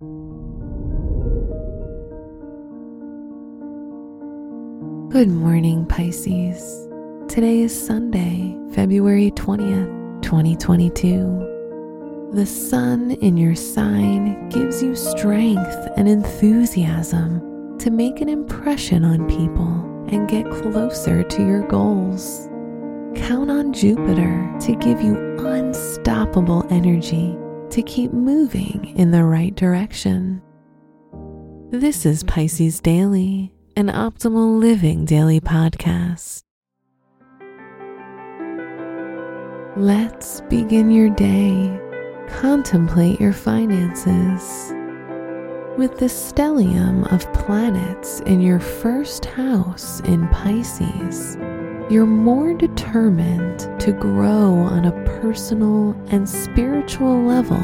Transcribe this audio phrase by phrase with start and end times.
[0.00, 0.06] Good
[5.28, 6.86] morning, Pisces.
[7.26, 12.30] Today is Sunday, February 20th, 2022.
[12.32, 19.26] The sun in your sign gives you strength and enthusiasm to make an impression on
[19.26, 19.66] people
[20.12, 22.46] and get closer to your goals.
[23.16, 27.36] Count on Jupiter to give you unstoppable energy
[27.70, 30.42] to keep moving in the right direction.
[31.70, 36.42] This is Pisces Daily an optimal living daily podcast.
[39.76, 41.78] Let's begin your day.
[42.26, 44.72] Contemplate your finances.
[45.78, 51.36] With the stellium of planets in your first house in Pisces,
[51.90, 57.58] you're more determined to grow on a personal and spiritual level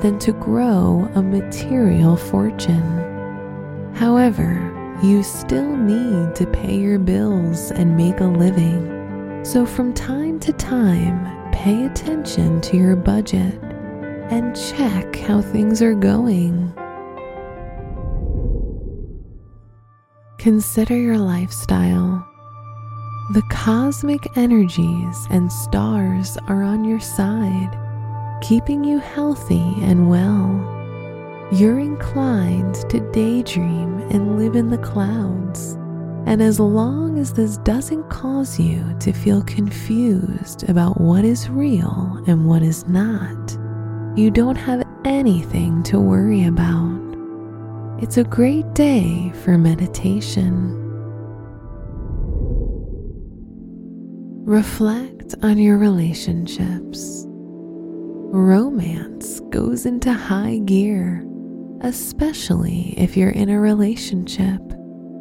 [0.00, 3.92] than to grow a material fortune.
[3.94, 4.64] However,
[5.02, 9.44] you still need to pay your bills and make a living.
[9.44, 13.54] So, from time to time, pay attention to your budget
[14.30, 16.72] and check how things are going.
[20.38, 22.24] Consider your lifestyle.
[23.30, 27.76] The cosmic energies and stars are on your side,
[28.40, 30.76] keeping you healthy and well
[31.50, 35.78] you're inclined to daydream and live in the clouds.
[36.26, 42.22] And as long as this doesn't cause you to feel confused about what is real
[42.26, 43.56] and what is not,
[44.14, 46.98] you don't have anything to worry about.
[48.02, 50.87] It's a great day for meditation.
[54.48, 57.24] Reflect on your relationships.
[58.30, 61.28] Romance goes into high gear
[61.82, 64.60] especially if you're in a relationship,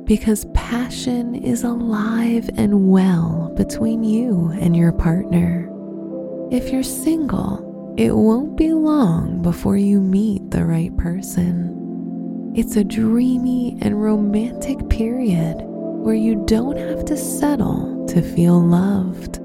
[0.05, 5.69] because passion is alive and well between you and your partner.
[6.51, 12.53] If you're single, it won't be long before you meet the right person.
[12.55, 15.57] It's a dreamy and romantic period
[16.07, 19.41] where you don't have to settle to feel loved.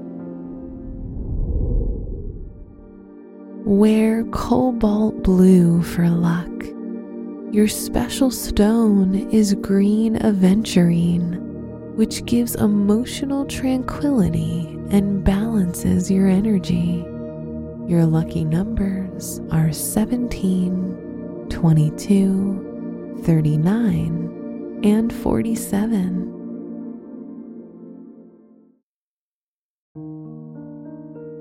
[3.65, 6.49] Wear cobalt blue for luck
[7.51, 11.37] your special stone is green aventurine,
[11.95, 17.05] which gives emotional tranquility and balances your energy.
[17.85, 26.42] Your lucky numbers are 17, 22, 39, and 47.